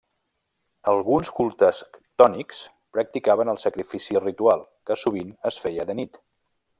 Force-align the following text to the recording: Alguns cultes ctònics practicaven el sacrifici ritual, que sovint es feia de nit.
Alguns 0.91 1.29
cultes 1.39 1.81
ctònics 1.97 2.63
practicaven 2.97 3.53
el 3.55 3.61
sacrifici 3.67 4.21
ritual, 4.25 4.65
que 4.91 5.01
sovint 5.05 5.33
es 5.51 5.65
feia 5.67 5.91
de 5.91 6.01
nit. 6.03 6.19